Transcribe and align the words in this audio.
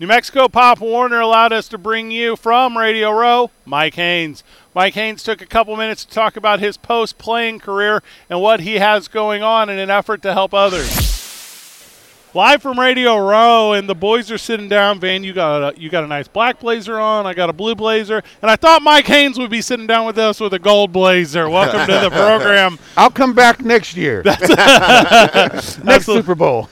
New 0.00 0.06
Mexico 0.06 0.46
Pop 0.46 0.78
Warner 0.78 1.18
allowed 1.18 1.52
us 1.52 1.66
to 1.68 1.76
bring 1.76 2.12
you 2.12 2.36
from 2.36 2.78
Radio 2.78 3.10
Row, 3.10 3.50
Mike 3.64 3.96
Haynes. 3.96 4.44
Mike 4.72 4.94
Haynes 4.94 5.24
took 5.24 5.42
a 5.42 5.46
couple 5.46 5.76
minutes 5.76 6.04
to 6.04 6.14
talk 6.14 6.36
about 6.36 6.60
his 6.60 6.76
post 6.76 7.18
playing 7.18 7.58
career 7.58 8.00
and 8.30 8.40
what 8.40 8.60
he 8.60 8.76
has 8.76 9.08
going 9.08 9.42
on 9.42 9.68
in 9.68 9.76
an 9.80 9.90
effort 9.90 10.22
to 10.22 10.32
help 10.32 10.54
others. 10.54 11.07
Live 12.34 12.60
from 12.60 12.78
Radio 12.78 13.16
Row, 13.16 13.72
and 13.72 13.88
the 13.88 13.94
boys 13.94 14.30
are 14.30 14.36
sitting 14.36 14.68
down. 14.68 15.00
Van, 15.00 15.24
you 15.24 15.32
got 15.32 15.74
a, 15.74 15.80
you 15.80 15.88
got 15.88 16.04
a 16.04 16.06
nice 16.06 16.28
black 16.28 16.60
blazer 16.60 16.98
on. 16.98 17.26
I 17.26 17.32
got 17.32 17.48
a 17.48 17.54
blue 17.54 17.74
blazer, 17.74 18.22
and 18.42 18.50
I 18.50 18.56
thought 18.56 18.82
Mike 18.82 19.06
Haynes 19.06 19.38
would 19.38 19.48
be 19.48 19.62
sitting 19.62 19.86
down 19.86 20.04
with 20.04 20.18
us 20.18 20.38
with 20.38 20.52
a 20.52 20.58
gold 20.58 20.92
blazer. 20.92 21.48
Welcome 21.48 21.86
to 21.86 22.00
the 22.00 22.10
program. 22.14 22.78
I'll 22.98 23.10
come 23.10 23.32
back 23.32 23.64
next 23.64 23.96
year. 23.96 24.22
next 24.24 26.04
Super 26.04 26.34
Bowl. 26.34 26.68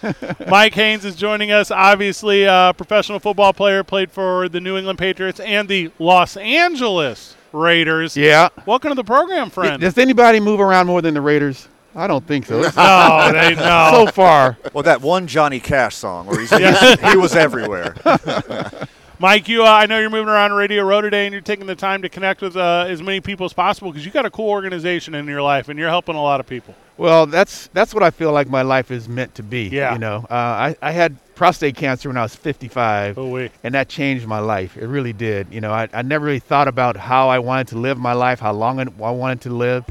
Mike 0.46 0.75
Haynes 0.75 1.07
is 1.07 1.16
joining 1.16 1.53
us. 1.53 1.70
Obviously, 1.70 2.45
a 2.45 2.75
professional 2.77 3.18
football 3.18 3.54
player, 3.54 3.82
played 3.82 4.11
for 4.11 4.50
the 4.50 4.61
New 4.61 4.77
England 4.77 4.99
Patriots 4.99 5.41
and 5.41 5.71
the 5.71 5.91
Los 5.99 6.36
Angeles 6.36 7.35
Raiders. 7.54 8.14
Yeah. 8.14 8.50
Welcome 8.66 8.91
to 8.91 8.94
the 8.94 9.04
program, 9.04 9.49
friend. 9.49 9.80
Does 9.80 9.96
anybody 9.96 10.38
move 10.38 10.61
around 10.61 10.86
more 10.86 11.00
than 11.00 11.14
the 11.14 11.22
Raiders? 11.22 11.66
I 11.96 12.07
don't 12.07 12.27
think 12.27 12.46
so. 12.46 12.61
no, 12.77 13.32
they 13.32 13.55
no. 13.55 13.91
so 14.07 14.13
far. 14.13 14.59
Well, 14.73 14.82
that 14.85 15.00
one 15.00 15.27
Johnny 15.27 15.61
Cash 15.61 15.96
song 15.96 16.27
where 16.27 16.39
he's, 16.39 16.50
he's 16.50 17.00
he 17.00 17.17
was 17.17 17.35
everywhere. 17.35 17.95
Mike, 19.19 19.49
you, 19.49 19.64
uh, 19.64 19.67
I 19.67 19.86
know 19.86 19.99
you're 19.99 20.11
moving 20.11 20.29
around 20.29 20.53
Radio 20.53 20.82
Row 20.85 21.00
today, 21.00 21.25
and 21.25 21.32
you're 21.32 21.41
taking 21.41 21.67
the 21.67 21.75
time 21.75 22.03
to 22.03 22.09
connect 22.11 22.43
with 22.43 22.55
uh, 22.55 22.85
as 22.86 23.00
many 23.00 23.22
people 23.22 23.46
as 23.46 23.55
possible 23.55 23.91
because 23.91 24.05
you've 24.05 24.13
got 24.13 24.27
a 24.27 24.31
cool 24.31 24.50
organization 24.50 25.14
in 25.14 25.27
your 25.27 25.41
life, 25.41 25.71
and 25.71 25.79
you're 25.79 25.89
helping 25.89 26.17
a 26.17 26.22
lot 26.22 26.39
of 26.39 26.46
people. 26.46 26.75
Well, 26.99 27.25
that's 27.27 27.69
that's 27.69 27.95
what 27.95 28.03
I 28.03 28.11
feel 28.11 28.33
like 28.33 28.49
my 28.49 28.61
life 28.63 28.91
is 28.91 29.08
meant 29.08 29.35
to 29.36 29.43
be. 29.43 29.69
Yeah. 29.69 29.94
You 29.94 29.99
know, 29.99 30.27
uh, 30.31 30.35
I 30.35 30.77
I 30.83 30.93
had 30.93 31.17
prostate 31.35 31.77
cancer 31.77 32.08
when 32.11 32.17
I 32.17 32.22
was 32.22 32.34
55, 32.34 33.19
Oh, 33.19 33.28
wait. 33.28 33.53
and 33.62 33.75
that 33.75 33.89
changed 33.89 34.27
my 34.27 34.39
life. 34.39 34.77
It 34.77 34.86
really 34.86 35.12
did. 35.12 35.48
You 35.50 35.61
know, 35.61 35.72
I, 35.72 35.89
I 35.92 36.03
never 36.03 36.25
really 36.27 36.39
thought 36.39 36.69
about 36.69 36.97
how 36.97 37.28
I 37.28 37.38
wanted 37.38 37.69
to 37.69 37.78
live 37.78 37.98
my 37.98 38.14
life, 38.14 38.41
how 38.41 38.53
long 38.53 38.81
I 38.81 38.84
I 39.03 39.10
wanted 39.10 39.42
to 39.42 39.50
live, 39.50 39.84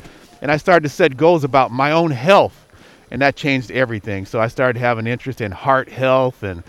and 0.45 0.51
I 0.51 0.57
started 0.57 0.83
to 0.87 0.89
set 0.93 1.17
goals 1.17 1.43
about 1.43 1.71
my 1.71 1.89
own 1.89 2.11
health, 2.11 2.67
and 3.09 3.19
that 3.23 3.35
changed 3.35 3.71
everything. 3.71 4.27
So 4.27 4.39
I 4.39 4.45
started 4.47 4.79
having 4.79 5.07
interest 5.07 5.41
in 5.41 5.51
heart 5.51 5.89
health 5.89 6.43
and 6.43 6.61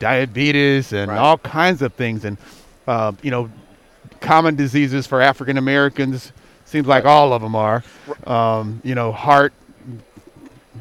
diabetes 0.00 0.92
and 0.92 1.08
Right. 1.12 1.16
all 1.16 1.38
kinds 1.38 1.80
of 1.80 1.94
things, 1.94 2.24
and 2.24 2.38
uh, 2.88 3.12
you 3.22 3.30
know, 3.30 3.48
common 4.18 4.56
diseases 4.56 5.06
for 5.06 5.20
African 5.20 5.58
Americans. 5.58 6.32
Seems 6.64 6.88
like 6.88 7.04
all 7.04 7.32
of 7.32 7.40
them 7.40 7.54
are. 7.54 7.84
Um, 8.26 8.80
you 8.82 8.96
know, 8.96 9.12
heart. 9.12 9.52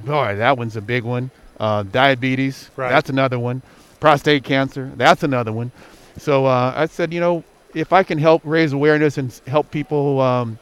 Boy, 0.04 0.36
that 0.38 0.58
one's 0.58 0.76
a 0.76 0.82
big 0.82 1.04
one. 1.04 1.30
Uh, 1.60 1.84
diabetes. 1.84 2.72
Right. 2.76 2.90
That's 2.90 3.12
another 3.12 3.38
one. 3.38 3.62
Prostate 4.00 4.44
cancer. 4.44 4.92
That's 4.96 5.22
another 5.22 5.52
one. 5.52 5.72
So 6.18 6.48
uh, 6.48 6.74
I 6.76 6.88
said, 6.88 7.14
you 7.14 7.20
know, 7.20 7.44
if 7.76 7.94
I 7.94 8.02
can 8.02 8.18
help 8.18 8.42
raise 8.44 8.74
awareness 8.74 9.20
and 9.20 9.40
help 9.46 9.70
people 9.70 10.20
um, 10.20 10.58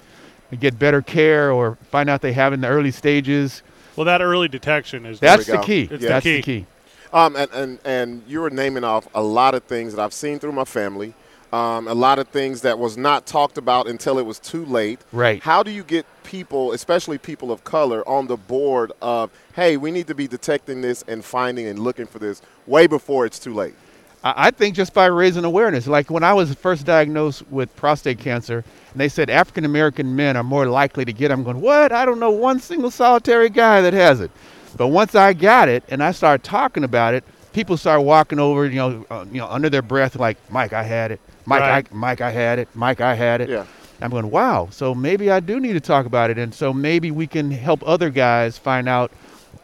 get 0.56 0.80
better 0.80 1.02
care 1.02 1.52
or 1.52 1.78
find 1.92 2.10
out 2.10 2.22
they 2.22 2.34
have 2.34 2.54
in 2.54 2.62
the 2.62 2.68
early 2.68 2.92
stages, 2.92 3.64
Well, 3.96 4.06
that 4.06 4.22
early 4.22 4.48
detection 4.48 5.06
is 5.06 5.20
that's 5.20 5.46
the 5.46 5.58
key. 5.60 5.90
It's 5.92 6.02
the 6.02 6.08
that's 6.08 6.24
key. 6.24 6.38
the 6.38 6.42
key. 6.42 6.66
Um, 7.14 7.36
and, 7.36 7.52
and, 7.52 7.80
and 7.86 8.24
you 8.28 8.42
were 8.42 8.50
naming 8.50 8.84
off 8.84 9.08
a 9.16 9.24
lot 9.24 9.56
of 9.56 9.64
things 9.64 9.94
that 9.96 10.02
I've 10.02 10.14
seen 10.14 10.40
through 10.40 10.52
my 10.52 10.66
family, 10.66 11.14
um, 11.54 11.88
a 11.88 11.94
lot 11.94 12.20
of 12.20 12.28
things 12.28 12.62
that 12.62 12.78
was 12.78 12.98
not 12.98 13.26
talked 13.26 13.58
about 13.58 13.88
until 13.88 14.20
it 14.20 14.26
was 14.26 14.40
too 14.40 14.66
late. 14.66 15.00
Right. 15.14 15.42
How 15.42 15.64
do 15.64 15.72
you 15.72 15.84
get 15.84 16.06
people, 16.24 16.74
especially 16.74 17.18
people 17.18 17.52
of 17.52 17.64
color, 17.64 18.08
on 18.08 18.28
the 18.28 18.36
board 18.36 18.92
of, 19.02 19.32
hey, 19.56 19.78
we 19.78 19.92
need 19.92 20.08
to 20.08 20.16
be 20.16 20.28
detecting 20.28 20.82
this 20.82 21.04
and 21.08 21.24
finding 21.24 21.66
and 21.68 21.80
looking 21.80 22.06
for 22.06 22.20
this 22.20 22.42
way 22.66 22.88
before 22.88 23.26
it's 23.26 23.40
too 23.40 23.54
late? 23.54 23.76
I 24.24 24.52
think 24.52 24.76
just 24.76 24.94
by 24.94 25.06
raising 25.06 25.46
awareness. 25.46 25.88
Like 25.88 26.10
when 26.10 26.24
I 26.24 26.34
was 26.34 26.54
first 26.54 26.86
diagnosed 26.86 27.48
with 27.50 27.74
prostate 27.76 28.20
cancer, 28.20 28.64
and 28.92 29.00
they 29.00 29.10
said 29.10 29.30
African 29.30 29.64
American 29.64 30.16
men 30.16 30.36
are 30.36 30.44
more 30.44 30.66
likely 30.66 31.06
to 31.06 31.14
get 31.14 31.32
it, 31.32 31.34
I'm 31.34 31.44
going, 31.44 31.62
what? 31.62 31.92
I 31.92 32.06
don't 32.06 32.20
know 32.20 32.32
one 32.32 32.60
single 32.60 32.92
solitary 32.92 33.50
guy 33.50 33.82
that 33.82 33.94
has 33.94 34.20
it. 34.20 34.32
But 34.76 34.88
once 34.88 35.16
I 35.16 35.34
got 35.34 35.70
it 35.70 35.84
and 35.90 36.04
I 36.04 36.12
started 36.12 36.44
talking 36.44 36.84
about 36.84 37.14
it, 37.14 37.24
people 37.54 37.78
started 37.78 38.02
walking 38.02 38.40
over, 38.40 38.66
you 38.66 38.76
know, 38.76 39.06
uh, 39.10 39.26
you 39.32 39.40
know, 39.40 39.48
under 39.48 39.70
their 39.70 39.82
breath, 39.82 40.16
like, 40.16 40.38
Mike, 40.52 40.74
I 40.74 40.84
had 40.84 41.12
it. 41.12 41.20
Mike, 41.46 41.62
Right. 41.62 41.88
I, 41.92 41.96
Mike, 41.96 42.22
I 42.22 42.32
had 42.32 42.60
it. 42.60 42.68
Mike, 42.74 43.02
I 43.02 43.16
had 43.16 43.42
it. 43.42 43.50
Yeah. 43.50 43.66
I'm 44.02 44.12
going, 44.12 44.30
wow. 44.30 44.68
So 44.72 44.94
maybe 44.94 45.32
I 45.32 45.40
do 45.40 45.60
need 45.60 45.74
to 45.74 45.80
talk 45.80 46.06
about 46.06 46.30
it, 46.30 46.38
and 46.38 46.54
so 46.54 46.72
maybe 46.72 47.10
we 47.10 47.26
can 47.26 47.50
help 47.50 47.82
other 47.88 48.10
guys 48.12 48.58
find 48.58 48.88
out 48.88 49.12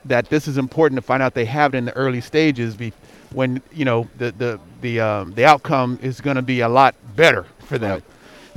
that 0.06 0.30
this 0.30 0.47
is 0.47 0.58
important 0.58 0.97
to 0.97 1.02
find 1.02 1.24
out 1.24 1.34
they 1.34 1.46
have 1.46 1.74
it 1.74 1.78
in 1.78 1.86
the 1.86 1.96
early 1.96 2.22
stages. 2.22 2.75
Be, 2.75 2.94
when 3.31 3.62
you 3.72 3.86
know 3.86 4.08
the 4.18 4.31
the 4.31 4.59
the 4.81 5.00
um, 5.00 5.34
the 5.34 5.46
outcome 5.46 6.00
is 6.02 6.22
going 6.22 6.36
to 6.36 6.41
be 6.41 6.62
a 6.62 6.69
lot 6.69 6.96
better 7.16 7.46
for 7.59 7.78
them. 7.78 7.91
Right. 7.91 8.03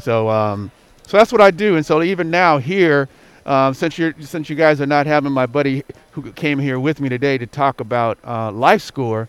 So 0.00 0.28
um, 0.28 0.70
so 1.06 1.16
that's 1.16 1.32
what 1.32 1.40
I 1.40 1.50
do, 1.50 1.76
and 1.76 1.84
so 1.84 2.02
even 2.02 2.30
now 2.30 2.58
here. 2.58 3.08
Um, 3.46 3.74
since 3.74 3.96
you're 3.96 4.12
since 4.20 4.50
you 4.50 4.56
guys 4.56 4.80
are 4.80 4.86
not 4.86 5.06
having 5.06 5.30
my 5.30 5.46
buddy 5.46 5.84
who 6.10 6.32
came 6.32 6.58
here 6.58 6.80
with 6.80 7.00
me 7.00 7.08
today 7.08 7.38
to 7.38 7.46
talk 7.46 7.78
about 7.80 8.18
uh, 8.24 8.50
life 8.50 8.82
score, 8.82 9.28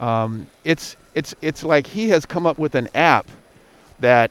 um, 0.00 0.46
it's 0.64 0.96
it's 1.14 1.34
it's 1.42 1.62
like 1.62 1.86
he 1.86 2.08
has 2.08 2.24
come 2.24 2.46
up 2.46 2.58
with 2.58 2.74
an 2.74 2.88
app 2.94 3.26
that 3.98 4.30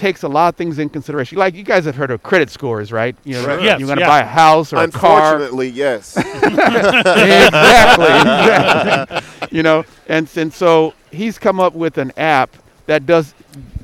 takes 0.00 0.22
a 0.22 0.28
lot 0.28 0.48
of 0.48 0.56
things 0.56 0.78
in 0.78 0.88
consideration. 0.88 1.36
Like 1.36 1.54
you 1.54 1.62
guys 1.62 1.84
have 1.84 1.94
heard 1.94 2.10
of 2.10 2.22
credit 2.22 2.48
scores, 2.48 2.90
right? 2.90 3.14
You 3.24 3.34
know, 3.34 3.42
Sure. 3.42 3.60
Yes, 3.60 3.78
you're 3.78 3.86
going 3.86 3.98
to 3.98 4.04
yeah. 4.04 4.08
buy 4.08 4.20
a 4.20 4.24
house 4.24 4.72
or 4.72 4.76
a 4.76 4.88
car. 4.90 5.34
Unfortunately, 5.34 5.68
yes. 5.68 6.16
exactly, 6.16 8.06
exactly. 8.06 9.48
You 9.56 9.62
know, 9.62 9.84
and 10.08 10.28
and 10.36 10.52
so 10.52 10.94
he's 11.10 11.38
come 11.38 11.60
up 11.60 11.74
with 11.74 11.98
an 11.98 12.12
app 12.16 12.56
that 12.86 13.04
does 13.06 13.34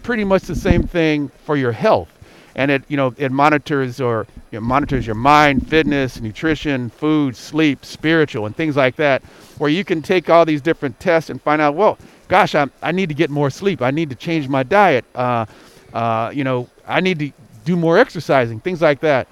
pretty 0.02 0.24
much 0.24 0.44
the 0.44 0.54
same 0.54 0.84
thing 0.84 1.28
for 1.44 1.56
your 1.56 1.72
health, 1.72 2.08
and 2.54 2.70
it 2.70 2.82
you 2.88 2.96
know 2.96 3.14
it 3.18 3.30
monitors 3.30 4.00
or 4.00 4.26
it 4.52 4.62
monitors 4.62 5.06
your 5.06 5.16
mind, 5.16 5.68
fitness, 5.68 6.20
nutrition, 6.20 6.88
food, 6.88 7.36
sleep, 7.36 7.84
spiritual, 7.84 8.46
and 8.46 8.56
things 8.56 8.74
like 8.76 8.96
that, 8.96 9.22
where 9.58 9.68
you 9.68 9.84
can 9.84 10.00
take 10.00 10.30
all 10.30 10.46
these 10.46 10.62
different 10.62 10.98
tests 10.98 11.28
and 11.28 11.42
find 11.42 11.60
out, 11.60 11.74
well, 11.74 11.98
gosh, 12.28 12.54
I 12.54 12.68
I 12.82 12.92
need 12.92 13.08
to 13.10 13.14
get 13.14 13.28
more 13.28 13.50
sleep. 13.50 13.82
I 13.82 13.90
need 13.90 14.08
to 14.10 14.16
change 14.16 14.48
my 14.48 14.62
diet. 14.62 15.04
Uh, 15.14 15.44
uh, 15.96 16.30
you 16.30 16.44
know, 16.44 16.68
I 16.86 17.00
need 17.00 17.18
to 17.20 17.32
do 17.64 17.76
more 17.76 17.96
exercising, 17.98 18.60
things 18.60 18.82
like 18.82 19.00
that. 19.00 19.26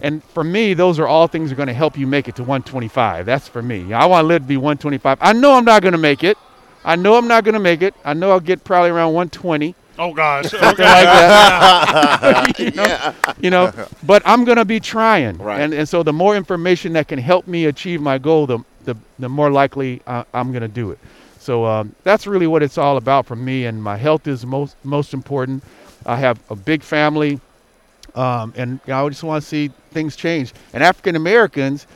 And 0.00 0.22
for 0.22 0.44
me, 0.44 0.74
those 0.74 0.98
are 0.98 1.06
all 1.06 1.26
things 1.28 1.50
that 1.50 1.54
are 1.54 1.56
going 1.56 1.68
to 1.68 1.74
help 1.74 1.96
you 1.96 2.06
make 2.06 2.28
it 2.28 2.36
to 2.36 2.42
125. 2.42 3.24
That's 3.26 3.48
for 3.48 3.62
me. 3.62 3.92
I 3.92 4.04
want 4.06 4.24
to 4.24 4.28
live 4.28 4.42
to 4.42 4.48
be 4.48 4.56
125. 4.56 5.18
I 5.20 5.32
know 5.32 5.52
I'm 5.54 5.64
not 5.64 5.82
going 5.82 5.92
to 5.92 5.98
make 5.98 6.22
it. 6.24 6.36
I 6.84 6.96
know 6.96 7.16
I'm 7.16 7.28
not 7.28 7.44
going 7.44 7.54
to 7.54 7.60
make 7.60 7.82
it. 7.82 7.94
I 8.04 8.14
know 8.14 8.30
I'll 8.30 8.40
get 8.40 8.64
probably 8.64 8.90
around 8.90 9.12
120, 9.14 9.74
Oh 9.98 10.12
gosh. 10.14 10.50
something 10.50 10.68
Okay. 10.68 10.84
like 10.84 11.04
that. 11.04 12.58
you, 12.58 12.70
know, 12.70 13.14
you 13.40 13.50
know, 13.50 13.72
but 14.04 14.22
I'm 14.24 14.44
going 14.44 14.58
to 14.58 14.64
be 14.64 14.80
trying. 14.80 15.38
Right. 15.38 15.60
And, 15.60 15.72
and 15.74 15.88
so 15.88 16.02
the 16.02 16.12
more 16.12 16.36
information 16.36 16.92
that 16.94 17.08
can 17.08 17.18
help 17.18 17.46
me 17.46 17.66
achieve 17.66 18.00
my 18.00 18.18
goal, 18.18 18.46
the, 18.46 18.58
the, 18.84 18.96
the 19.18 19.28
more 19.28 19.50
likely 19.50 20.00
uh, 20.06 20.24
I'm 20.34 20.50
going 20.52 20.62
to 20.62 20.68
do 20.68 20.90
it. 20.92 20.98
So 21.38 21.64
um, 21.64 21.94
that's 22.04 22.26
really 22.26 22.46
what 22.46 22.62
it's 22.62 22.78
all 22.78 22.96
about 22.96 23.26
for 23.26 23.36
me. 23.36 23.66
And 23.66 23.82
my 23.82 23.96
health 23.96 24.26
is 24.28 24.44
most, 24.46 24.76
most 24.84 25.14
important. 25.14 25.62
I 26.06 26.16
have 26.16 26.40
a 26.50 26.56
big 26.56 26.82
family. 26.82 27.40
Um, 28.14 28.52
and 28.56 28.80
you 28.86 28.92
know, 28.92 29.06
I 29.06 29.08
just 29.08 29.22
want 29.22 29.42
to 29.42 29.48
see 29.48 29.70
things 29.90 30.16
change. 30.16 30.52
And 30.72 30.82
African 30.82 31.14
Americans 31.14 31.86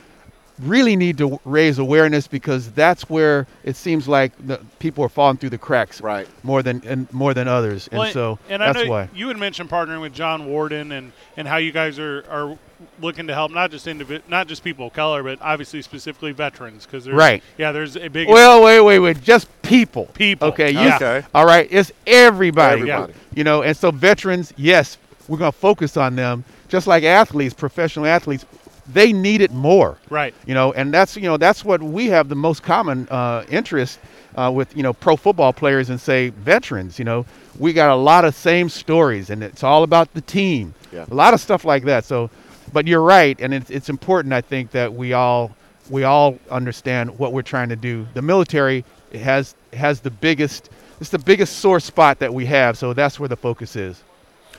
really 0.59 0.95
need 0.95 1.17
to 1.17 1.39
raise 1.45 1.79
awareness 1.79 2.27
because 2.27 2.71
that's 2.73 3.09
where 3.09 3.47
it 3.63 3.75
seems 3.75 4.07
like 4.07 4.31
the 4.45 4.59
people 4.79 5.03
are 5.03 5.09
falling 5.09 5.35
through 5.37 5.49
the 5.49 5.57
cracks 5.57 5.99
right. 5.99 6.27
more 6.43 6.61
than 6.61 6.81
and 6.85 7.11
more 7.11 7.33
than 7.33 7.47
others. 7.47 7.89
Well, 7.91 8.03
and 8.03 8.13
so 8.13 8.39
and 8.49 8.63
I 8.63 8.71
that's 8.71 8.85
know 8.85 8.91
why. 8.91 9.09
you 9.15 9.27
had 9.29 9.37
mentioned 9.37 9.69
partnering 9.69 9.99
with 10.01 10.13
John 10.13 10.45
Warden 10.45 10.91
and, 10.91 11.11
and 11.37 11.47
how 11.47 11.57
you 11.57 11.71
guys 11.71 11.97
are, 11.97 12.23
are 12.29 12.57
looking 13.01 13.27
to 13.27 13.33
help 13.33 13.51
not 13.51 13.71
just 13.71 13.87
individ- 13.87 14.21
not 14.27 14.47
just 14.47 14.63
people 14.63 14.87
of 14.87 14.93
color, 14.93 15.23
but 15.23 15.39
obviously 15.41 15.81
specifically 15.81 16.31
veterans 16.31 16.85
because 16.85 17.03
there's 17.05 17.17
Right. 17.17 17.43
yeah 17.57 17.71
there's 17.71 17.97
a 17.97 18.07
big 18.07 18.29
Well, 18.29 18.63
wait, 18.63 18.81
wait, 18.81 18.99
wait. 18.99 19.21
Just 19.23 19.47
people. 19.73 20.05
People. 20.13 20.47
Okay. 20.49 20.71
You, 20.71 20.79
Yeah. 20.79 20.95
Okay. 20.97 21.27
All 21.33 21.45
right. 21.45 21.67
It's 21.71 21.91
everybody. 22.07 22.81
Everybody. 22.81 23.13
You 23.35 23.43
know, 23.43 23.63
and 23.63 23.75
so 23.75 23.91
veterans, 23.91 24.53
yes, 24.57 24.97
we're 25.27 25.37
going 25.37 25.51
to 25.51 25.57
focus 25.57 25.97
on 25.97 26.15
them. 26.15 26.43
Just 26.67 26.87
like 26.87 27.03
athletes, 27.03 27.53
professional 27.53 28.05
athletes, 28.05 28.45
they 28.91 29.13
need 29.13 29.39
it 29.41 29.51
more. 29.51 29.97
right 30.09 30.33
you 30.45 30.53
know 30.53 30.73
and 30.73 30.93
that's 30.93 31.15
you 31.15 31.21
know 31.23 31.37
that's 31.37 31.63
what 31.63 31.81
we 31.81 32.07
have 32.07 32.27
the 32.27 32.35
most 32.35 32.61
common 32.63 33.07
uh, 33.09 33.45
interest 33.49 33.97
uh, 34.35 34.51
with 34.53 34.75
you 34.75 34.83
know 34.83 34.91
pro 34.91 35.15
football 35.15 35.53
players 35.53 35.89
and 35.89 36.01
say 36.01 36.27
veterans 36.29 36.99
you 36.99 37.05
know 37.05 37.25
we 37.57 37.71
got 37.71 37.91
a 37.91 37.95
lot 37.95 38.25
of 38.25 38.35
same 38.35 38.67
stories 38.67 39.29
and 39.29 39.41
it's 39.41 39.63
all 39.63 39.83
about 39.83 40.13
the 40.13 40.19
team 40.19 40.73
Yeah. 40.91 41.05
a 41.09 41.13
lot 41.15 41.33
of 41.33 41.39
stuff 41.39 41.63
like 41.63 41.85
that 41.85 42.03
so 42.03 42.29
but 42.73 42.85
you're 42.85 43.01
right 43.01 43.39
and 43.39 43.53
it's, 43.53 43.69
it's 43.69 43.87
important 43.87 44.33
i 44.33 44.41
think 44.41 44.71
that 44.71 44.93
we 44.93 45.13
all 45.13 45.55
we 45.89 46.03
all 46.03 46.37
understand 46.51 47.17
what 47.17 47.31
we're 47.31 47.41
trying 47.41 47.69
to 47.69 47.77
do 47.77 48.05
the 48.15 48.21
military 48.21 48.83
has 49.13 49.55
has 49.73 50.01
the 50.01 50.11
biggest 50.11 50.69
it's 50.99 51.09
the 51.09 51.19
biggest 51.19 51.59
sore 51.59 51.79
spot 51.79 52.19
that 52.19 52.33
we 52.33 52.45
have 52.45 52.77
so 52.77 52.93
that's 52.93 53.19
where 53.19 53.29
the 53.29 53.35
focus 53.35 53.75
is 53.75 54.03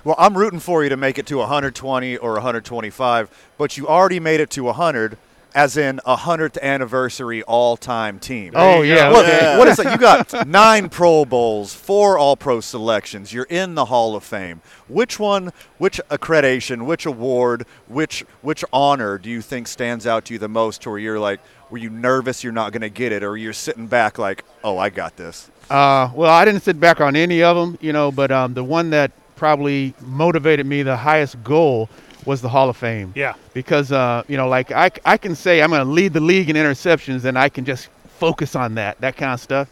Well, 0.04 0.16
I'm 0.18 0.36
rooting 0.36 0.60
for 0.60 0.82
you 0.82 0.90
to 0.90 0.98
make 0.98 1.18
it 1.18 1.26
to 1.28 1.38
120 1.38 2.18
or 2.18 2.32
125, 2.34 3.50
but 3.56 3.78
you 3.78 3.88
already 3.88 4.20
made 4.20 4.38
it 4.38 4.50
to 4.50 4.64
100. 4.64 5.16
As 5.54 5.76
in 5.76 6.00
a 6.04 6.16
hundredth 6.16 6.58
anniversary 6.58 7.42
all-time 7.44 8.18
team. 8.18 8.52
Oh 8.56 8.82
yeah. 8.82 9.08
Look, 9.08 9.26
okay. 9.26 9.56
what 9.56 9.68
is 9.68 9.78
it? 9.78 9.90
You 9.90 9.98
got 9.98 10.46
nine 10.46 10.88
Pro 10.88 11.24
Bowls, 11.24 11.72
four 11.72 12.18
All-Pro 12.18 12.60
selections. 12.60 13.32
You're 13.32 13.44
in 13.44 13.74
the 13.74 13.84
Hall 13.84 14.16
of 14.16 14.24
Fame. 14.24 14.62
Which 14.88 15.20
one, 15.20 15.52
which 15.78 16.00
accreditation, 16.10 16.86
which 16.86 17.06
award, 17.06 17.66
which 17.86 18.24
which 18.42 18.64
honor 18.72 19.16
do 19.16 19.30
you 19.30 19.40
think 19.40 19.68
stands 19.68 20.06
out 20.06 20.24
to 20.26 20.32
you 20.32 20.38
the 20.38 20.48
most? 20.48 20.82
To 20.82 20.90
where 20.90 20.98
you're 20.98 21.20
like, 21.20 21.40
were 21.70 21.78
you 21.78 21.90
nervous 21.90 22.42
you're 22.42 22.52
not 22.52 22.72
going 22.72 22.82
to 22.82 22.90
get 22.90 23.12
it, 23.12 23.22
or 23.22 23.36
you're 23.36 23.52
sitting 23.52 23.86
back 23.86 24.18
like, 24.18 24.44
oh, 24.64 24.76
I 24.76 24.90
got 24.90 25.16
this. 25.16 25.50
Uh, 25.70 26.10
well, 26.14 26.30
I 26.30 26.44
didn't 26.44 26.62
sit 26.62 26.78
back 26.78 27.00
on 27.00 27.16
any 27.16 27.42
of 27.42 27.56
them, 27.56 27.78
you 27.80 27.92
know, 27.92 28.10
but 28.12 28.30
um, 28.30 28.54
the 28.54 28.64
one 28.64 28.90
that 28.90 29.12
probably 29.36 29.94
motivated 30.00 30.66
me 30.66 30.82
the 30.82 30.96
highest 30.96 31.42
goal 31.42 31.88
was 32.26 32.40
the 32.40 32.48
Hall 32.48 32.68
of 32.68 32.76
Fame. 32.76 33.12
Yeah. 33.14 33.34
Because, 33.52 33.92
uh, 33.92 34.22
you 34.28 34.36
know, 34.36 34.48
like 34.48 34.70
I, 34.72 34.90
I 35.04 35.16
can 35.16 35.34
say 35.34 35.62
I'm 35.62 35.70
going 35.70 35.84
to 35.84 35.90
lead 35.90 36.12
the 36.12 36.20
league 36.20 36.50
in 36.50 36.56
interceptions 36.56 37.24
and 37.24 37.38
I 37.38 37.48
can 37.48 37.64
just 37.64 37.88
focus 38.18 38.56
on 38.56 38.74
that, 38.76 39.00
that 39.00 39.16
kind 39.16 39.32
of 39.32 39.40
stuff. 39.40 39.68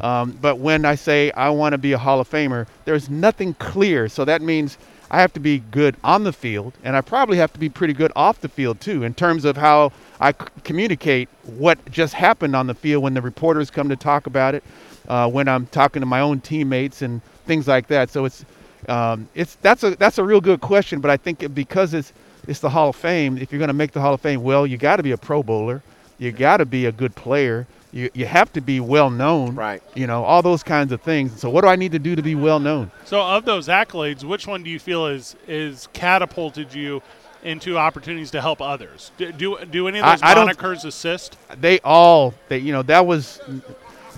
Um, 0.00 0.36
but 0.40 0.58
when 0.58 0.84
I 0.84 0.96
say 0.96 1.30
I 1.32 1.50
want 1.50 1.72
to 1.72 1.78
be 1.78 1.92
a 1.92 1.98
Hall 1.98 2.20
of 2.20 2.28
Famer, 2.28 2.66
there's 2.84 3.08
nothing 3.08 3.54
clear. 3.54 4.08
So 4.08 4.24
that 4.24 4.42
means 4.42 4.76
I 5.10 5.20
have 5.20 5.32
to 5.34 5.40
be 5.40 5.60
good 5.70 5.96
on 6.02 6.24
the 6.24 6.32
field, 6.32 6.72
and 6.82 6.96
I 6.96 7.00
probably 7.00 7.36
have 7.36 7.52
to 7.52 7.60
be 7.60 7.68
pretty 7.68 7.92
good 7.92 8.10
off 8.16 8.40
the 8.40 8.48
field 8.48 8.80
too, 8.80 9.04
in 9.04 9.14
terms 9.14 9.44
of 9.44 9.56
how 9.56 9.92
I 10.18 10.32
c- 10.32 10.38
communicate 10.64 11.28
what 11.44 11.78
just 11.90 12.14
happened 12.14 12.56
on 12.56 12.66
the 12.66 12.74
field 12.74 13.04
when 13.04 13.14
the 13.14 13.22
reporters 13.22 13.70
come 13.70 13.88
to 13.90 13.96
talk 13.96 14.26
about 14.26 14.56
it, 14.56 14.64
uh, 15.06 15.30
when 15.30 15.46
I'm 15.46 15.66
talking 15.66 16.00
to 16.00 16.06
my 16.06 16.20
own 16.20 16.40
teammates 16.40 17.02
and 17.02 17.22
things 17.46 17.68
like 17.68 17.86
that. 17.88 18.10
So 18.10 18.24
it's 18.24 18.44
um, 18.88 19.28
it's 19.34 19.56
that's 19.56 19.82
a 19.82 19.96
that's 19.96 20.18
a 20.18 20.24
real 20.24 20.40
good 20.40 20.60
question, 20.60 21.00
but 21.00 21.10
I 21.10 21.16
think 21.16 21.54
because 21.54 21.94
it's 21.94 22.12
it's 22.46 22.60
the 22.60 22.70
Hall 22.70 22.90
of 22.90 22.96
Fame. 22.96 23.38
If 23.38 23.52
you're 23.52 23.58
going 23.58 23.68
to 23.68 23.72
make 23.74 23.92
the 23.92 24.00
Hall 24.00 24.14
of 24.14 24.20
Fame, 24.20 24.42
well, 24.42 24.66
you 24.66 24.76
got 24.76 24.96
to 24.96 25.02
be 25.02 25.12
a 25.12 25.16
Pro 25.16 25.42
Bowler, 25.42 25.82
you 26.18 26.30
got 26.32 26.58
to 26.58 26.66
be 26.66 26.86
a 26.86 26.92
good 26.92 27.14
player, 27.14 27.66
you 27.92 28.10
you 28.14 28.26
have 28.26 28.52
to 28.54 28.60
be 28.60 28.80
well 28.80 29.10
known, 29.10 29.54
Right. 29.54 29.82
You 29.94 30.06
know 30.06 30.24
all 30.24 30.42
those 30.42 30.62
kinds 30.62 30.92
of 30.92 31.00
things. 31.00 31.40
So 31.40 31.48
what 31.50 31.62
do 31.62 31.68
I 31.68 31.76
need 31.76 31.92
to 31.92 31.98
do 31.98 32.14
to 32.16 32.22
be 32.22 32.34
well 32.34 32.60
known? 32.60 32.90
So, 33.04 33.20
of 33.22 33.44
those 33.44 33.68
accolades, 33.68 34.24
which 34.24 34.46
one 34.46 34.62
do 34.62 34.70
you 34.70 34.78
feel 34.78 35.06
is 35.06 35.36
is 35.48 35.88
catapulted 35.92 36.74
you 36.74 37.02
into 37.42 37.76
opportunities 37.76 38.30
to 38.32 38.40
help 38.40 38.60
others? 38.62 39.10
Do 39.18 39.30
do, 39.32 39.58
do 39.70 39.88
any 39.88 40.00
of 40.00 40.06
those 40.06 40.20
I 40.22 40.34
don't- 40.34 40.48
monikers 40.48 40.84
assist? 40.84 41.36
they 41.60 41.78
all 41.80 42.34
they 42.48 42.58
you 42.58 42.72
know 42.72 42.82
that 42.82 43.06
was 43.06 43.38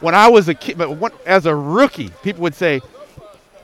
when 0.00 0.14
I 0.14 0.28
was 0.28 0.48
a 0.48 0.54
kid 0.54 0.78
but 0.78 0.90
when, 0.98 1.12
as 1.26 1.46
a 1.46 1.54
rookie 1.54 2.10
people 2.22 2.42
would 2.42 2.54
say 2.54 2.80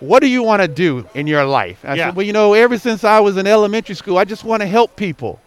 what 0.02 0.20
do 0.20 0.26
you 0.28 0.42
want 0.42 0.60
to 0.62 0.68
do 0.68 1.06
in 1.14 1.26
your 1.26 1.44
life 1.44 1.78
I 1.84 1.94
Yeah. 1.94 2.06
said 2.08 2.16
well 2.16 2.26
you 2.26 2.32
know 2.32 2.54
ever 2.54 2.76
since 2.78 3.04
I 3.04 3.20
was 3.20 3.36
in 3.36 3.46
elementary 3.46 3.94
school 3.94 4.18
I 4.18 4.24
just 4.24 4.44
want 4.44 4.60
to 4.62 4.66
help 4.66 4.96
people 4.96 5.40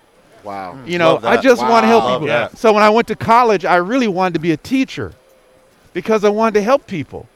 Wow. 0.43 0.73
Mm. 0.77 0.87
you 0.89 0.97
know 0.97 1.17
I 1.17 1.35
that. 1.35 1.43
just 1.43 1.61
want 1.61 1.83
to 1.83 1.87
help 1.87 2.03
Wow. 2.05 2.13
people 2.15 2.27
that. 2.27 2.57
so 2.57 2.71
when 2.73 2.83
I 2.83 2.89
went 2.89 3.07
to 3.09 3.15
college 3.15 3.65
I 3.65 3.75
really 3.77 4.07
wanted 4.07 4.33
to 4.35 4.39
be 4.39 4.51
a 4.51 4.57
teacher 4.57 5.13
because 5.93 6.23
I 6.23 6.29
wanted 6.29 6.53
to 6.55 6.61
help 6.61 6.87
people 6.87 7.27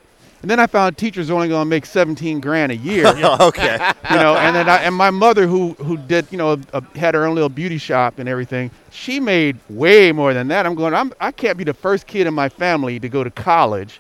and 0.42 0.50
then 0.50 0.58
I 0.58 0.68
found 0.68 0.98
teachers 0.98 1.30
only 1.30 1.50
going 1.50 1.66
to 1.66 1.70
make 1.70 1.86
17 1.86 2.40
grand 2.40 2.72
a 2.72 2.76
year 2.78 3.08
okay. 3.42 3.78
you 4.10 4.16
know, 4.16 4.38
and 4.38 4.56
then 4.56 4.70
I, 4.70 4.78
and 4.78 4.96
my 4.96 5.10
mother 5.12 5.46
who 5.48 5.74
who 5.74 5.98
did 5.98 6.28
you 6.32 6.38
know 6.38 6.58
a, 6.72 6.82
had 6.98 7.14
her 7.16 7.26
own 7.26 7.36
little 7.36 7.50
beauty 7.50 7.78
shop 7.78 8.20
and 8.20 8.30
everything. 8.30 8.72
She 8.90 9.20
made 9.20 9.58
way 9.70 10.14
more 10.14 10.34
than 10.34 10.48
that. 10.48 10.66
I'm 10.66 10.76
going. 10.76 10.94
I'm 10.94 11.12
I 11.20 11.32
can't 11.34 11.58
be 11.58 11.66
the 11.66 11.74
first 11.74 12.08
kid 12.08 12.26
in 12.26 12.34
my 12.34 12.48
family 12.48 13.02
to 13.02 13.10
go 13.10 13.22
to 13.22 13.30
college 13.30 14.00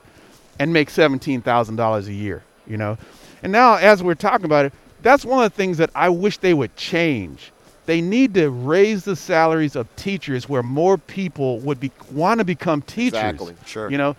and 0.59 0.71
make 0.71 0.89
seventeen 0.89 1.41
thousand 1.41 1.75
dollars 1.75 2.07
a 2.07 2.13
year. 2.13 2.41
You 2.69 2.77
know, 2.77 2.97
and 3.43 3.51
now 3.51 3.75
as 3.75 4.01
we're 4.01 4.13
talking 4.15 4.45
about 4.45 4.65
it, 4.65 4.73
that's 5.01 5.25
one 5.25 5.43
of 5.43 5.51
the 5.51 5.55
things 5.57 5.77
that 5.79 5.89
I 5.95 6.09
wish 6.09 6.37
they 6.37 6.53
would 6.53 6.75
change. 6.77 7.51
They 7.87 7.99
need 8.01 8.35
to 8.35 8.49
raise 8.51 9.03
the 9.03 9.15
salaries 9.15 9.75
of 9.75 9.87
teachers 9.95 10.47
where 10.47 10.61
more 10.61 10.97
people 10.97 11.59
would 11.61 11.79
be 11.79 11.91
want 12.11 12.37
to 12.39 12.45
become 12.45 12.83
teachers. 12.83 13.17
Exactly. 13.19 13.55
Sure. 13.65 13.89
You 13.89 13.97
know, 13.97 14.15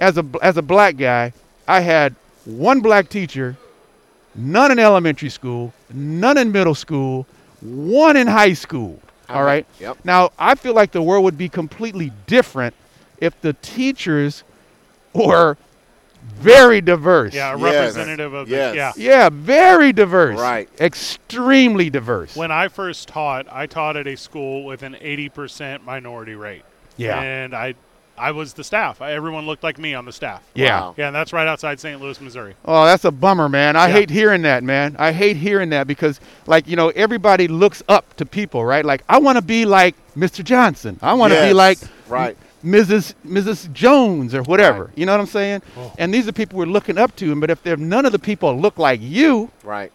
as 0.00 0.18
a 0.18 0.24
as 0.42 0.56
a 0.56 0.62
black 0.62 0.96
guy, 0.96 1.32
I 1.68 1.80
had 1.80 2.16
one 2.44 2.80
black 2.80 3.08
teacher, 3.08 3.56
none 4.34 4.72
in 4.72 4.80
elementary 4.80 5.28
school, 5.28 5.72
none 5.94 6.36
in 6.36 6.50
middle 6.50 6.74
school, 6.74 7.26
one 7.60 8.16
in 8.16 8.26
high 8.26 8.54
school. 8.54 8.98
All 9.28 9.36
Uh-huh. 9.36 9.44
right. 9.44 9.66
Yep. 9.78 9.98
Now 10.04 10.30
I 10.38 10.56
feel 10.56 10.74
like 10.74 10.90
the 10.90 11.02
world 11.02 11.22
would 11.22 11.38
be 11.38 11.48
completely 11.48 12.10
different 12.26 12.74
if 13.18 13.40
the 13.40 13.52
teachers 13.62 14.42
were 15.12 15.56
very 16.40 16.80
diverse. 16.80 17.34
Yeah, 17.34 17.54
a 17.54 17.58
Yes. 17.58 17.62
representative 17.62 18.32
of 18.34 18.48
Yes. 18.48 18.70
the 18.72 18.76
yeah. 18.76 18.92
Yeah, 19.22 19.28
very 19.32 19.92
diverse. 19.92 20.38
Right. 20.38 20.68
Extremely 20.80 21.90
diverse. 21.90 22.34
When 22.36 22.50
I 22.50 22.68
first 22.68 23.08
taught, 23.08 23.46
I 23.50 23.66
taught 23.66 23.96
at 23.96 24.06
a 24.06 24.16
school 24.16 24.64
with 24.64 24.82
an 24.82 24.96
80% 25.00 25.84
minority 25.84 26.34
rate. 26.34 26.62
Yeah. 26.96 27.20
And 27.20 27.54
I 27.54 27.74
I 28.18 28.30
was 28.32 28.52
the 28.52 28.62
staff. 28.62 29.00
I, 29.00 29.12
everyone 29.14 29.46
looked 29.46 29.62
like 29.64 29.78
me 29.78 29.94
on 29.94 30.04
the 30.04 30.12
staff. 30.12 30.42
yeah. 30.54 30.80
Wow. 30.80 30.94
Yeah, 30.98 31.06
and 31.06 31.16
that's 31.16 31.32
right 31.32 31.46
outside 31.48 31.80
St. 31.80 31.98
Louis, 32.00 32.20
Missouri. 32.20 32.54
Oh, 32.66 32.84
that's 32.84 33.04
a 33.06 33.10
bummer, 33.10 33.48
man. 33.48 33.74
I 33.74 33.86
Yeah. 33.88 33.94
hate 33.94 34.10
hearing 34.10 34.42
that, 34.42 34.62
man. 34.62 34.94
I 34.98 35.12
hate 35.12 35.38
hearing 35.38 35.70
that 35.70 35.86
because, 35.86 36.20
like, 36.46 36.68
you 36.68 36.76
know, 36.76 36.90
everybody 36.90 37.48
looks 37.48 37.82
up 37.88 38.14
to 38.18 38.26
people, 38.26 38.64
right? 38.66 38.84
Like, 38.84 39.02
I 39.08 39.18
want 39.18 39.36
to 39.38 39.42
be 39.42 39.64
like 39.64 39.94
Mr. 40.16 40.44
Johnson. 40.44 40.98
I 41.02 41.14
want 41.14 41.32
to 41.32 41.40
be 41.42 41.52
like 41.54 41.78
Right. 42.06 42.36
Mrs. 42.64 43.14
Mrs. 43.26 43.72
Jones 43.72 44.34
or 44.34 44.42
whatever. 44.42 44.84
Right. 44.84 44.98
You 44.98 45.06
know 45.06 45.12
what 45.12 45.20
I'm 45.20 45.26
saying? 45.26 45.62
Oh. 45.76 45.92
And 45.98 46.12
these 46.12 46.28
are 46.28 46.32
people 46.32 46.58
we're 46.58 46.66
looking 46.66 46.98
up 46.98 47.14
to. 47.16 47.34
But 47.40 47.50
if 47.50 47.64
none 47.78 48.06
of 48.06 48.12
the 48.12 48.18
people 48.18 48.58
look 48.58 48.78
like 48.78 49.00
you, 49.02 49.50
Right. 49.64 49.92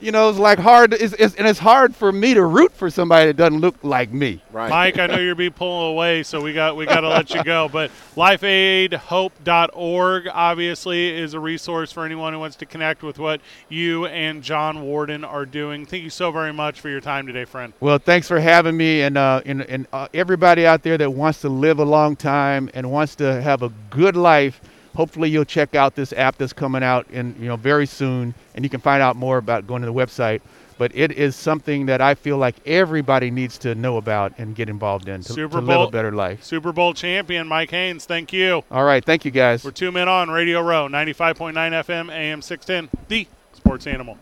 You 0.00 0.12
know, 0.12 0.28
it's 0.28 0.38
like 0.38 0.58
hard. 0.58 0.92
It's, 0.92 1.14
it's, 1.14 1.34
and 1.36 1.46
it's 1.46 1.58
hard 1.58 1.96
for 1.96 2.12
me 2.12 2.34
to 2.34 2.44
root 2.44 2.72
for 2.72 2.90
somebody 2.90 3.26
that 3.26 3.36
doesn't 3.36 3.60
look 3.60 3.76
like 3.82 4.12
me. 4.12 4.42
Right. 4.52 4.68
Mike, 4.68 4.98
I 4.98 5.06
know 5.06 5.18
you're 5.18 5.34
being 5.34 5.52
pulled 5.52 5.92
away, 5.92 6.22
so 6.22 6.40
we 6.40 6.52
got 6.52 6.76
we 6.76 6.86
got 6.86 7.00
to 7.00 7.08
let 7.08 7.30
you 7.30 7.42
go. 7.42 7.68
But 7.68 7.90
lifeaidhope.org 8.16 10.28
obviously 10.32 11.18
is 11.18 11.34
a 11.34 11.40
resource 11.40 11.92
for 11.92 12.04
anyone 12.04 12.32
who 12.32 12.38
wants 12.38 12.56
to 12.56 12.66
connect 12.66 13.02
with 13.02 13.18
what 13.18 13.40
you 13.68 14.06
and 14.06 14.42
John 14.42 14.82
Warden 14.82 15.24
are 15.24 15.46
doing. 15.46 15.86
Thank 15.86 16.04
you 16.04 16.10
so 16.10 16.30
very 16.30 16.52
much 16.52 16.80
for 16.80 16.88
your 16.88 17.00
time 17.00 17.26
today, 17.26 17.44
friend. 17.44 17.72
Well, 17.80 17.98
thanks 17.98 18.28
for 18.28 18.40
having 18.40 18.76
me, 18.76 19.02
and 19.02 19.16
uh, 19.16 19.42
and, 19.46 19.62
and 19.62 19.86
uh, 19.92 20.08
everybody 20.12 20.66
out 20.66 20.82
there 20.82 20.98
that 20.98 21.10
wants 21.10 21.40
to 21.40 21.48
live 21.48 21.78
a 21.78 21.84
long 21.84 22.16
time 22.16 22.70
and 22.74 22.90
wants 22.90 23.16
to 23.16 23.40
have 23.40 23.62
a 23.62 23.72
good 23.90 24.16
life. 24.16 24.60
Hopefully, 24.96 25.28
you'll 25.30 25.44
check 25.44 25.74
out 25.74 25.94
this 25.94 26.12
app 26.14 26.36
that's 26.38 26.52
coming 26.52 26.82
out 26.82 27.06
in 27.10 27.36
you 27.38 27.46
know 27.48 27.56
very 27.56 27.86
soon, 27.86 28.34
and 28.54 28.64
you 28.64 28.68
can 28.68 28.80
find 28.80 29.02
out 29.02 29.14
more 29.16 29.38
about 29.38 29.66
going 29.66 29.82
to 29.82 29.86
the 29.86 29.92
website. 29.94 30.40
But 30.78 30.92
it 30.94 31.12
is 31.12 31.34
something 31.34 31.86
that 31.86 32.02
I 32.02 32.14
feel 32.14 32.36
like 32.36 32.54
everybody 32.66 33.30
needs 33.30 33.56
to 33.58 33.74
know 33.74 33.96
about 33.96 34.34
and 34.36 34.54
get 34.54 34.68
involved 34.68 35.08
in 35.08 35.22
to, 35.22 35.32
Super 35.32 35.60
to 35.60 35.64
live 35.64 35.76
Bowl- 35.76 35.88
a 35.88 35.90
better 35.90 36.12
life. 36.12 36.44
Super 36.44 36.70
Bowl 36.70 36.92
champion 36.92 37.48
Mike 37.48 37.70
Haynes, 37.70 38.04
thank 38.04 38.32
you. 38.32 38.62
All 38.70 38.84
right, 38.84 39.02
thank 39.02 39.24
you 39.24 39.30
guys. 39.30 39.64
We're 39.64 39.70
two 39.70 39.90
men 39.90 40.06
on 40.08 40.28
Radio 40.28 40.60
Row, 40.60 40.86
95.9 40.88 41.54
FM, 41.54 42.10
AM 42.12 42.42
610, 42.42 42.90
the 43.08 43.26
sports 43.54 43.86
animal. 43.86 44.18